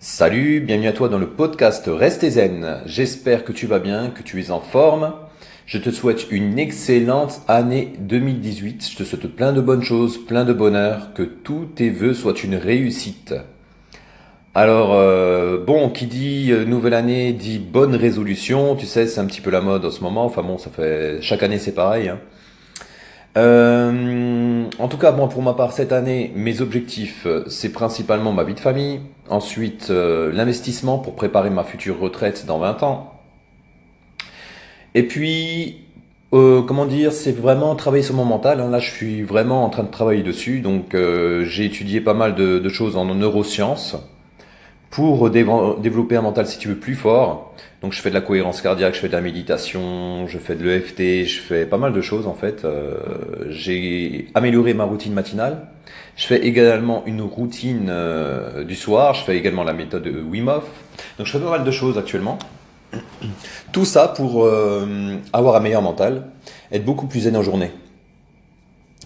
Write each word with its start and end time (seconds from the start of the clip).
Salut, 0.00 0.60
bienvenue 0.60 0.86
à 0.86 0.92
toi 0.92 1.08
dans 1.08 1.18
le 1.18 1.26
podcast 1.26 1.90
Restez 1.92 2.30
Zen. 2.30 2.82
J'espère 2.86 3.42
que 3.42 3.50
tu 3.50 3.66
vas 3.66 3.80
bien, 3.80 4.10
que 4.10 4.22
tu 4.22 4.40
es 4.40 4.52
en 4.52 4.60
forme. 4.60 5.12
Je 5.66 5.76
te 5.76 5.90
souhaite 5.90 6.30
une 6.30 6.56
excellente 6.56 7.40
année 7.48 7.94
2018. 7.98 8.90
Je 8.92 8.96
te 8.96 9.02
souhaite 9.02 9.26
plein 9.26 9.52
de 9.52 9.60
bonnes 9.60 9.82
choses, 9.82 10.24
plein 10.24 10.44
de 10.44 10.52
bonheur, 10.52 11.14
que 11.14 11.24
tous 11.24 11.64
tes 11.74 11.90
vœux 11.90 12.14
soient 12.14 12.40
une 12.44 12.54
réussite. 12.54 13.34
Alors, 14.54 14.92
euh, 14.92 15.58
bon, 15.58 15.90
qui 15.90 16.06
dit 16.06 16.52
euh, 16.52 16.64
nouvelle 16.64 16.94
année 16.94 17.32
dit 17.32 17.58
bonne 17.58 17.96
résolution. 17.96 18.76
Tu 18.76 18.86
sais, 18.86 19.08
c'est 19.08 19.18
un 19.18 19.26
petit 19.26 19.40
peu 19.40 19.50
la 19.50 19.62
mode 19.62 19.84
en 19.84 19.90
ce 19.90 20.02
moment. 20.02 20.24
Enfin 20.24 20.44
bon, 20.44 20.58
ça 20.58 20.70
fait 20.70 21.18
chaque 21.22 21.42
année 21.42 21.58
c'est 21.58 21.74
pareil. 21.74 22.08
Hein. 22.08 22.20
Euh, 23.36 24.64
en 24.78 24.88
tout 24.88 24.96
cas, 24.96 25.12
moi, 25.12 25.28
pour 25.28 25.42
ma 25.42 25.54
part, 25.54 25.72
cette 25.72 25.92
année, 25.92 26.32
mes 26.34 26.60
objectifs, 26.60 27.26
euh, 27.26 27.44
c'est 27.48 27.72
principalement 27.72 28.32
ma 28.32 28.44
vie 28.44 28.54
de 28.54 28.60
famille. 28.60 29.00
Ensuite, 29.28 29.88
euh, 29.90 30.32
l'investissement 30.32 30.98
pour 30.98 31.14
préparer 31.14 31.50
ma 31.50 31.64
future 31.64 32.00
retraite 32.00 32.46
dans 32.46 32.58
20 32.58 32.82
ans. 32.82 33.12
Et 34.94 35.02
puis, 35.02 35.84
comment 36.30 36.86
dire, 36.86 37.12
c'est 37.12 37.32
vraiment 37.32 37.74
travailler 37.76 38.02
sur 38.02 38.14
mon 38.14 38.24
mental. 38.24 38.60
Hein. 38.60 38.70
Là, 38.70 38.78
je 38.80 38.90
suis 38.90 39.22
vraiment 39.22 39.64
en 39.64 39.70
train 39.70 39.84
de 39.84 39.90
travailler 39.90 40.22
dessus. 40.22 40.60
Donc, 40.60 40.94
j'ai 40.94 41.64
étudié 41.66 42.00
pas 42.00 42.14
mal 42.14 42.34
de, 42.34 42.58
de 42.58 42.68
choses 42.68 42.96
en 42.96 43.04
neurosciences 43.14 43.96
pour 44.90 45.30
développer 45.30 46.16
un 46.16 46.22
mental, 46.22 46.46
si 46.46 46.58
tu 46.58 46.68
veux, 46.68 46.76
plus 46.76 46.94
fort. 46.94 47.54
Donc 47.82 47.92
je 47.92 48.00
fais 48.00 48.08
de 48.08 48.14
la 48.14 48.20
cohérence 48.20 48.60
cardiaque, 48.60 48.94
je 48.94 49.00
fais 49.00 49.08
de 49.08 49.12
la 49.12 49.20
méditation, 49.20 50.26
je 50.26 50.38
fais 50.38 50.56
de 50.56 50.64
l'EFT, 50.64 51.26
je 51.26 51.40
fais 51.40 51.64
pas 51.66 51.78
mal 51.78 51.92
de 51.92 52.00
choses 52.00 52.26
en 52.26 52.34
fait. 52.34 52.64
Euh, 52.64 52.96
j'ai 53.50 54.28
amélioré 54.34 54.74
ma 54.74 54.84
routine 54.84 55.12
matinale. 55.12 55.68
Je 56.16 56.26
fais 56.26 56.44
également 56.44 57.04
une 57.06 57.22
routine 57.22 57.88
euh, 57.90 58.64
du 58.64 58.74
soir. 58.74 59.14
Je 59.14 59.22
fais 59.22 59.36
également 59.36 59.62
la 59.62 59.74
méthode 59.74 60.06
Wim 60.06 60.48
Hof. 60.48 60.64
Donc 61.18 61.26
je 61.26 61.32
fais 61.32 61.38
pas 61.38 61.50
mal 61.50 61.64
de 61.64 61.70
choses 61.70 61.96
actuellement. 61.98 62.38
Tout 63.72 63.84
ça 63.84 64.08
pour 64.08 64.44
euh, 64.44 65.16
avoir 65.32 65.54
un 65.56 65.60
meilleur 65.60 65.82
mental, 65.82 66.24
être 66.72 66.84
beaucoup 66.84 67.06
plus 67.06 67.20
zen 67.20 67.36
en 67.36 67.42
journée. 67.42 67.70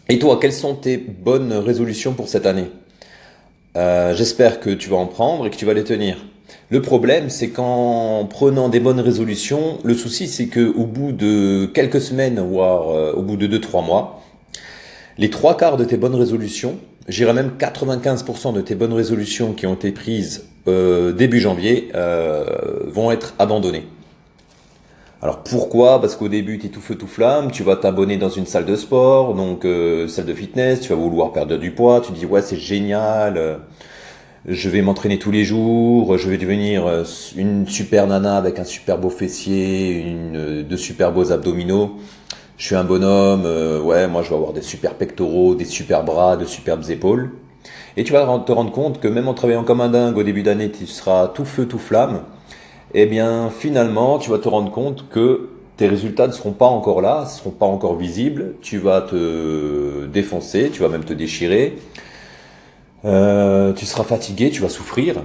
Et 0.08 0.18
toi, 0.18 0.38
quelles 0.40 0.52
sont 0.52 0.74
tes 0.74 0.96
bonnes 0.96 1.52
résolutions 1.52 2.14
pour 2.14 2.28
cette 2.28 2.46
année? 2.46 2.70
Euh, 3.76 4.14
j'espère 4.14 4.60
que 4.60 4.70
tu 4.70 4.90
vas 4.90 4.96
en 4.96 5.06
prendre 5.06 5.46
et 5.46 5.50
que 5.50 5.56
tu 5.56 5.64
vas 5.64 5.74
les 5.74 5.84
tenir. 5.84 6.16
Le 6.70 6.82
problème, 6.82 7.30
c'est 7.30 7.50
qu'en 7.50 8.26
prenant 8.26 8.68
des 8.68 8.80
bonnes 8.80 9.00
résolutions, 9.00 9.78
le 9.84 9.94
souci, 9.94 10.26
c'est 10.26 10.46
que 10.46 10.72
au 10.74 10.84
bout 10.84 11.12
de 11.12 11.66
quelques 11.72 12.00
semaines, 12.00 12.40
voire 12.40 12.90
euh, 12.90 13.12
au 13.12 13.22
bout 13.22 13.36
de 13.36 13.46
2-3 13.46 13.84
mois, 13.84 14.22
les 15.18 15.30
trois 15.30 15.56
quarts 15.56 15.76
de 15.76 15.84
tes 15.84 15.96
bonnes 15.96 16.14
résolutions, 16.14 16.78
j'irais 17.08 17.34
même 17.34 17.52
95% 17.58 18.54
de 18.54 18.60
tes 18.60 18.74
bonnes 18.74 18.92
résolutions 18.92 19.52
qui 19.52 19.66
ont 19.66 19.74
été 19.74 19.92
prises 19.92 20.46
euh, 20.68 21.12
début 21.12 21.40
janvier, 21.40 21.90
vont 22.86 23.10
être 23.10 23.34
abandonnées. 23.38 23.86
Alors 25.22 25.38
pourquoi? 25.44 26.00
Parce 26.00 26.16
qu'au 26.16 26.28
début, 26.28 26.58
tu 26.58 26.68
tout 26.68 26.80
feu 26.80 26.96
tout 26.96 27.06
flamme, 27.06 27.52
tu 27.52 27.62
vas 27.62 27.76
t'abonner 27.76 28.16
dans 28.16 28.28
une 28.28 28.44
salle 28.44 28.64
de 28.64 28.74
sport, 28.74 29.34
donc 29.34 29.64
euh, 29.64 30.08
salle 30.08 30.26
de 30.26 30.34
fitness, 30.34 30.80
tu 30.80 30.88
vas 30.88 30.96
vouloir 30.96 31.32
perdre 31.32 31.56
du 31.58 31.70
poids, 31.70 32.00
tu 32.00 32.10
dis 32.10 32.26
ouais 32.26 32.42
c'est 32.42 32.56
génial, 32.56 33.36
euh, 33.36 33.56
je 34.46 34.68
vais 34.68 34.82
m'entraîner 34.82 35.20
tous 35.20 35.30
les 35.30 35.44
jours, 35.44 36.18
je 36.18 36.28
vais 36.28 36.38
devenir 36.38 36.86
euh, 36.86 37.04
une 37.36 37.68
super 37.68 38.08
nana 38.08 38.36
avec 38.36 38.58
un 38.58 38.64
super 38.64 38.98
beau 38.98 39.10
fessier, 39.10 39.92
une, 40.00 40.64
de 40.64 40.76
super 40.76 41.12
beaux 41.12 41.30
abdominaux. 41.30 41.98
Je 42.58 42.66
suis 42.66 42.74
un 42.76 42.84
bonhomme, 42.84 43.44
ouais 43.84 44.08
moi 44.08 44.22
je 44.22 44.30
vais 44.30 44.36
avoir 44.36 44.52
des 44.52 44.62
super 44.62 44.94
pectoraux, 44.94 45.54
des 45.54 45.64
super 45.64 46.04
bras, 46.04 46.36
de 46.36 46.44
superbes 46.44 46.90
épaules. 46.90 47.30
Et 47.96 48.04
tu 48.04 48.12
vas 48.12 48.26
te 48.44 48.52
rendre 48.52 48.72
compte 48.72 49.00
que 49.00 49.08
même 49.08 49.28
en 49.28 49.34
travaillant 49.34 49.64
comme 49.64 49.80
un 49.80 49.88
dingue 49.88 50.16
au 50.16 50.22
début 50.24 50.42
d'année, 50.42 50.70
tu 50.70 50.86
seras 50.86 51.28
tout 51.28 51.44
feu 51.44 51.66
tout 51.66 51.78
flamme 51.78 52.22
eh 52.94 53.06
bien 53.06 53.50
finalement 53.50 54.18
tu 54.18 54.30
vas 54.30 54.38
te 54.38 54.48
rendre 54.48 54.70
compte 54.70 55.08
que 55.08 55.48
tes 55.76 55.88
résultats 55.88 56.26
ne 56.26 56.32
seront 56.32 56.52
pas 56.52 56.66
encore 56.66 57.00
là, 57.00 57.22
ne 57.24 57.28
seront 57.28 57.50
pas 57.50 57.66
encore 57.66 57.96
visibles, 57.96 58.54
tu 58.60 58.78
vas 58.78 59.00
te 59.00 60.06
défoncer, 60.06 60.70
tu 60.70 60.82
vas 60.82 60.88
même 60.88 61.04
te 61.04 61.12
déchirer, 61.12 61.76
euh, 63.04 63.72
tu 63.72 63.86
seras 63.86 64.04
fatigué, 64.04 64.50
tu 64.50 64.62
vas 64.62 64.68
souffrir, 64.68 65.16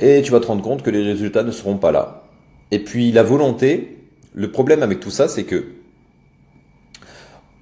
et 0.00 0.22
tu 0.22 0.30
vas 0.32 0.40
te 0.40 0.46
rendre 0.46 0.62
compte 0.62 0.82
que 0.82 0.90
les 0.90 1.02
résultats 1.02 1.42
ne 1.42 1.50
seront 1.50 1.76
pas 1.76 1.90
là. 1.90 2.24
Et 2.70 2.78
puis 2.78 3.10
la 3.12 3.22
volonté, 3.22 3.98
le 4.34 4.50
problème 4.50 4.82
avec 4.82 5.00
tout 5.00 5.10
ça, 5.10 5.28
c'est 5.28 5.44
que 5.44 5.64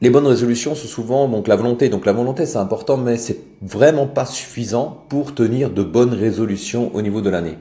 les 0.04 0.10
bonnes 0.10 0.26
résolutions 0.26 0.74
sont 0.74 0.86
souvent 0.86 1.28
donc 1.28 1.48
la 1.48 1.56
volonté. 1.56 1.88
Donc 1.88 2.04
la 2.04 2.12
volonté 2.12 2.44
c'est 2.44 2.58
important, 2.58 2.98
mais 2.98 3.16
c'est 3.16 3.38
vraiment 3.62 4.06
pas 4.06 4.26
suffisant 4.26 5.02
pour 5.08 5.34
tenir 5.34 5.70
de 5.70 5.82
bonnes 5.82 6.12
résolutions 6.12 6.94
au 6.94 7.00
niveau 7.00 7.22
de 7.22 7.30
l'année. 7.30 7.56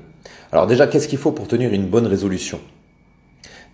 Alors 0.51 0.67
déjà, 0.67 0.87
qu'est-ce 0.87 1.07
qu'il 1.07 1.17
faut 1.17 1.31
pour 1.31 1.47
tenir 1.47 1.73
une 1.73 1.87
bonne 1.87 2.05
résolution? 2.05 2.59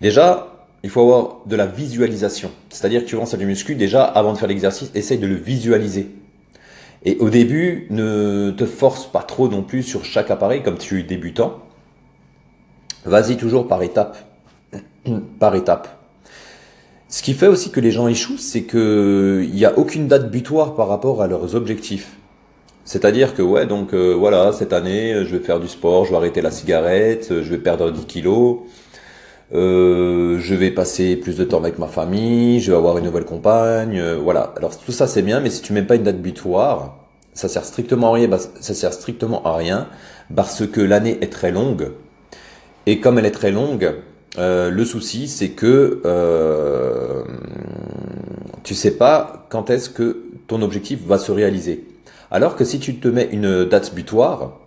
Déjà, 0.02 0.68
il 0.84 0.92
faut 0.92 1.02
avoir 1.02 1.38
de 1.48 1.56
la 1.56 1.66
visualisation. 1.66 2.52
C'est-à-dire 2.70 3.04
que 3.04 3.10
tu 3.10 3.16
lances 3.16 3.34
du 3.34 3.46
muscu, 3.48 3.74
déjà, 3.74 4.04
avant 4.04 4.34
de 4.34 4.38
faire 4.38 4.48
l'exercice, 4.48 4.92
essaye 4.94 5.18
de 5.18 5.28
le 5.28 5.36
visualiser. 5.36 6.12
Et 7.06 7.18
au 7.18 7.32
début, 7.32 7.88
ne 7.90 8.52
te 8.52 8.66
force 8.66 9.12
pas 9.12 9.24
trop 9.24 9.50
non 9.50 9.64
plus 9.64 9.82
sur 9.82 10.06
chaque 10.06 10.30
appareil, 10.30 10.62
comme 10.62 10.78
tu 10.78 11.00
es 11.00 11.04
débutant. 11.04 11.60
Vas-y 13.04 13.36
toujours 13.36 13.68
par 13.68 13.82
étape. 13.82 14.18
par 15.40 15.56
étape. 15.56 15.99
Ce 17.12 17.24
qui 17.24 17.34
fait 17.34 17.48
aussi 17.48 17.72
que 17.72 17.80
les 17.80 17.90
gens 17.90 18.08
échouent, 18.08 18.38
c'est 18.38 18.64
qu'il 18.64 19.50
n'y 19.52 19.66
a 19.66 19.78
aucune 19.80 20.08
date 20.08 20.30
butoir 20.30 20.76
par 20.76 20.88
rapport 20.88 21.24
à 21.24 21.28
leurs 21.28 21.56
objectifs. 21.56 22.16
C'est-à-dire 22.86 23.34
que 23.34 23.42
ouais, 23.42 23.66
donc 23.66 23.94
euh, 23.94 24.14
voilà, 24.14 24.52
cette 24.52 24.74
année, 24.74 25.26
je 25.26 25.36
vais 25.36 25.44
faire 25.44 25.60
du 25.60 25.68
sport, 25.68 26.06
je 26.06 26.12
vais 26.12 26.18
arrêter 26.18 26.42
la 26.42 26.52
cigarette, 26.52 27.30
je 27.30 27.50
vais 27.50 27.58
perdre 27.58 27.92
10 27.92 28.06
kilos, 28.06 28.60
euh, 29.56 30.38
je 30.40 30.54
vais 30.54 30.70
passer 30.70 31.16
plus 31.16 31.36
de 31.36 31.44
temps 31.44 31.58
avec 31.58 31.80
ma 31.80 31.88
famille, 31.88 32.60
je 32.60 32.72
vais 32.72 32.78
avoir 32.78 33.00
une 33.00 33.06
nouvelle 33.06 33.26
compagne, 33.26 34.00
euh, 34.00 34.16
voilà. 34.16 34.54
Alors 34.58 34.78
tout 34.78 34.92
ça 34.92 35.08
c'est 35.08 35.24
bien, 35.24 35.40
mais 35.40 35.50
si 35.50 35.64
tu 35.64 35.74
mets 35.74 35.82
pas 35.82 35.96
une 35.96 36.04
date 36.04 36.22
butoir, 36.22 36.98
ça 37.34 37.48
sert 37.48 37.66
strictement 37.66 38.14
à 38.14 38.18
rien, 38.18 38.30
ça 38.60 38.74
sert 38.76 38.94
strictement 38.94 39.44
à 39.46 39.56
rien 39.56 39.88
parce 40.36 40.68
que 40.68 40.82
l'année 40.82 41.18
est 41.22 41.32
très 41.32 41.52
longue 41.52 41.92
et 42.86 43.00
comme 43.00 43.18
elle 43.18 43.26
est 43.26 43.32
très 43.32 43.52
longue, 43.52 43.94
le 44.38 44.84
souci 44.86 45.28
c'est 45.28 45.50
que 45.50 46.02
tu 48.64 48.76
sais 48.76 48.92
pas 48.92 49.48
quand 49.50 49.70
est-ce 49.70 49.90
que 49.90 50.24
ton 50.48 50.62
objectif 50.62 51.00
va 51.06 51.18
se 51.18 51.32
réaliser. 51.32 51.86
Alors 52.32 52.56
que 52.56 52.64
si 52.64 52.80
tu 52.80 52.96
te 52.96 53.08
mets 53.08 53.30
une 53.32 53.66
date 53.66 53.94
butoir, 53.96 54.60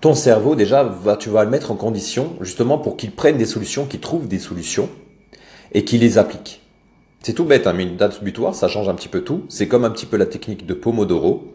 ton 0.00 0.14
cerveau 0.14 0.54
déjà 0.54 0.82
va, 0.82 1.16
tu 1.16 1.28
vas 1.28 1.44
le 1.44 1.50
mettre 1.50 1.70
en 1.70 1.76
condition 1.76 2.32
justement 2.40 2.78
pour 2.78 2.96
qu'il 2.96 3.12
prenne 3.12 3.36
des 3.36 3.44
solutions, 3.44 3.86
qu'il 3.86 4.00
trouve 4.00 4.28
des 4.28 4.38
solutions 4.38 4.88
et 5.72 5.84
qu'il 5.84 6.00
les 6.00 6.18
applique. 6.18 6.62
C'est 7.22 7.34
tout 7.34 7.44
bête, 7.44 7.66
hein, 7.66 7.72
mais 7.76 7.84
une 7.84 7.96
date 7.96 8.22
butoir, 8.24 8.54
ça 8.54 8.66
change 8.66 8.88
un 8.88 8.94
petit 8.94 9.08
peu 9.08 9.20
tout. 9.20 9.42
C'est 9.48 9.68
comme 9.68 9.84
un 9.84 9.90
petit 9.90 10.06
peu 10.06 10.16
la 10.16 10.26
technique 10.26 10.66
de 10.66 10.74
Pomodoro 10.74 11.52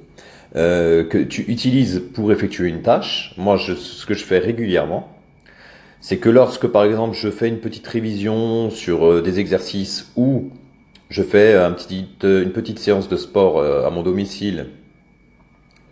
euh, 0.56 1.04
que 1.04 1.18
tu 1.18 1.42
utilises 1.50 2.04
pour 2.14 2.32
effectuer 2.32 2.70
une 2.70 2.82
tâche. 2.82 3.34
Moi, 3.38 3.58
ce 3.58 4.06
que 4.06 4.14
je 4.14 4.24
fais 4.24 4.40
régulièrement, 4.40 5.10
c'est 6.02 6.18
que 6.18 6.30
lorsque, 6.30 6.68
par 6.68 6.84
exemple, 6.84 7.16
je 7.16 7.30
fais 7.30 7.48
une 7.48 7.60
petite 7.60 7.88
révision 7.88 8.70
sur 8.70 9.06
euh, 9.06 9.22
des 9.22 9.40
exercices 9.40 10.12
ou 10.16 10.52
je 11.10 11.24
fais 11.24 11.56
petit, 11.76 12.08
une 12.22 12.52
petite 12.52 12.80
séance 12.80 13.08
de 13.10 13.18
sport 13.18 13.60
euh, 13.60 13.86
à 13.86 13.90
mon 13.90 14.04
domicile 14.04 14.68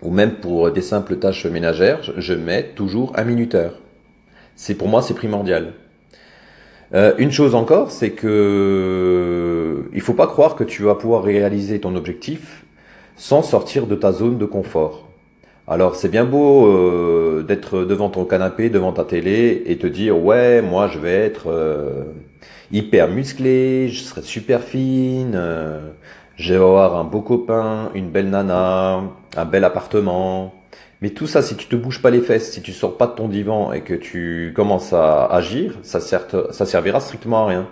ou 0.02 0.12
même 0.12 0.36
pour 0.36 0.72
des 0.72 0.82
simples 0.82 1.18
tâches 1.18 1.46
ménagères, 1.46 2.02
je 2.18 2.34
mets 2.34 2.72
toujours 2.76 3.14
un 3.16 3.24
minuteur. 3.24 3.80
C'est 4.56 4.76
pour 4.76 4.88
moi 4.88 5.02
c'est 5.02 5.14
primordial. 5.14 5.74
Euh, 6.94 7.14
une 7.18 7.32
chose 7.32 7.56
encore, 7.56 7.92
c'est 7.92 8.12
que 8.12 9.90
il 9.94 10.02
faut 10.02 10.14
pas 10.14 10.28
croire 10.28 10.56
que 10.56 10.64
tu 10.64 10.84
vas 10.84 10.96
pouvoir 10.96 11.24
réaliser 11.24 11.80
ton 11.80 11.96
objectif 11.96 12.64
sans 13.18 13.42
sortir 13.42 13.88
de 13.88 13.96
ta 13.96 14.12
zone 14.12 14.38
de 14.38 14.46
confort. 14.46 15.10
Alors 15.68 15.96
c'est 15.96 16.10
bien 16.10 16.26
beau 16.26 16.68
euh, 16.68 17.44
d'être 17.44 17.86
devant 17.86 18.10
ton 18.10 18.24
canapé, 18.26 18.70
devant 18.70 18.94
ta 18.94 19.04
télé 19.04 19.64
et 19.66 19.78
te 19.78 19.88
dire 19.88 20.24
ouais 20.24 20.62
moi 20.62 20.88
je 20.88 21.00
vais 21.00 21.14
être 21.14 21.48
euh, 21.48 22.04
hyper 22.72 23.10
musclé, 23.10 23.90
je 23.90 24.02
serai 24.04 24.22
super 24.22 24.62
fine, 24.62 25.34
euh, 25.34 25.80
je 26.36 26.54
vais 26.54 26.60
avoir 26.60 26.96
un 26.96 27.04
beau 27.04 27.22
copain, 27.22 27.90
une 27.96 28.10
belle 28.10 28.30
nana, 28.30 29.02
un 29.36 29.46
bel 29.46 29.64
appartement. 29.64 30.54
Mais 31.06 31.12
tout 31.12 31.28
ça, 31.28 31.44
si 31.44 31.56
tu 31.56 31.68
te 31.68 31.76
bouges 31.76 32.02
pas 32.02 32.10
les 32.10 32.20
fesses, 32.20 32.52
si 32.52 32.64
tu 32.64 32.74
sors 32.74 32.98
pas 32.98 33.06
de 33.06 33.12
ton 33.12 33.28
divan 33.28 33.72
et 33.72 33.82
que 33.82 33.94
tu 33.94 34.52
commences 34.56 34.92
à 34.92 35.28
agir, 35.28 35.76
ça, 35.84 36.00
sert, 36.00 36.26
ça 36.50 36.66
servira 36.66 37.00
strictement 37.00 37.46
à 37.46 37.48
rien. 37.48 37.68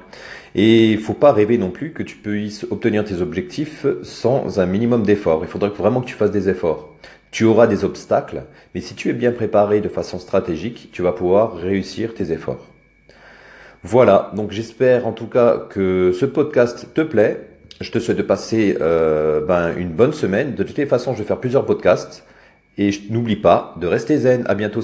Et 0.53 0.91
il 0.91 0.99
faut 0.99 1.15
pas 1.15 1.33
rêver 1.33 1.57
non 1.57 1.71
plus 1.71 1.93
que 1.93 2.03
tu 2.03 2.15
puisses 2.15 2.63
obtenir 2.69 3.03
tes 3.03 3.23
objectifs 3.23 3.87
sans 4.03 4.59
un 4.59 4.67
minimum 4.67 5.01
d'efforts. 5.01 5.39
Il 5.41 5.47
faudrait 5.47 5.71
vraiment 5.71 6.01
que 6.01 6.05
tu 6.05 6.13
fasses 6.13 6.29
des 6.29 6.47
efforts. 6.47 6.93
Tu 7.31 7.43
auras 7.43 7.65
des 7.65 7.83
obstacles, 7.83 8.43
mais 8.75 8.81
si 8.81 8.93
tu 8.93 9.09
es 9.09 9.13
bien 9.13 9.31
préparé 9.31 9.81
de 9.81 9.89
façon 9.89 10.19
stratégique, 10.19 10.89
tu 10.91 11.01
vas 11.01 11.11
pouvoir 11.11 11.55
réussir 11.55 12.13
tes 12.13 12.31
efforts. 12.31 12.67
Voilà, 13.81 14.29
donc 14.35 14.51
j'espère 14.51 15.07
en 15.07 15.11
tout 15.11 15.25
cas 15.25 15.57
que 15.71 16.11
ce 16.11 16.27
podcast 16.27 16.89
te 16.93 17.01
plaît. 17.01 17.47
Je 17.81 17.89
te 17.89 17.97
souhaite 17.97 18.17
de 18.17 18.21
passer 18.21 18.77
euh, 18.79 19.43
ben, 19.43 19.75
une 19.75 19.89
bonne 19.89 20.13
semaine. 20.13 20.53
De 20.53 20.61
toutes 20.61 20.77
les 20.77 20.85
façons, 20.85 21.13
je 21.13 21.17
vais 21.23 21.27
faire 21.27 21.39
plusieurs 21.39 21.65
podcasts. 21.65 22.23
Et 22.77 22.91
n'oublie 23.09 23.35
pas 23.35 23.75
de 23.79 23.87
rester 23.87 24.17
zen. 24.17 24.43
À 24.47 24.55
bientôt. 24.55 24.81